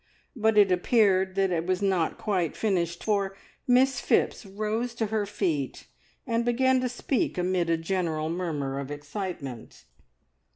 But 0.35 0.57
it 0.57 0.71
appeared 0.71 1.35
that 1.35 1.51
it 1.51 1.67
was 1.67 1.79
not 1.79 2.17
quite 2.17 2.55
finished, 2.57 3.03
for 3.03 3.37
Miss 3.67 3.99
Phipps 3.99 4.47
rose 4.47 4.95
to 4.95 5.05
her 5.05 5.27
feet 5.27 5.85
and 6.25 6.43
began 6.43 6.81
to 6.81 6.89
speak 6.89 7.37
amid 7.37 7.69
a 7.69 7.77
general 7.77 8.27
murmur 8.27 8.79
of 8.79 8.89
excitement. 8.89 9.85